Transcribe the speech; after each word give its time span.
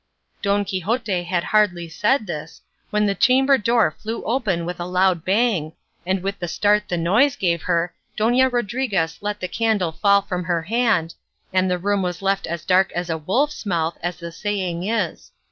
Don 0.41 0.65
Quixote 0.65 1.21
had 1.25 1.43
hardly 1.43 1.87
said 1.87 2.25
this, 2.25 2.61
when 2.89 3.05
the 3.05 3.13
chamber 3.13 3.59
door 3.59 3.91
flew 3.91 4.23
open 4.23 4.65
with 4.65 4.79
a 4.79 4.85
loud 4.85 5.23
bang, 5.23 5.73
and 6.07 6.23
with 6.23 6.39
the 6.39 6.47
start 6.47 6.85
the 6.89 6.97
noise 6.97 7.35
gave 7.35 7.61
her 7.61 7.93
Dona 8.17 8.49
Rodriguez 8.49 9.19
let 9.21 9.39
the 9.41 9.47
candle 9.47 9.91
fall 9.91 10.23
from 10.23 10.45
her 10.45 10.63
hand, 10.63 11.13
and 11.53 11.69
the 11.69 11.77
room 11.77 12.01
was 12.01 12.23
left 12.23 12.47
as 12.47 12.65
dark 12.65 12.91
as 12.93 13.11
a 13.11 13.17
wolf's 13.19 13.63
mouth, 13.63 13.95
as 14.01 14.17
the 14.17 14.31
saying 14.31 14.85
is. 14.87 15.33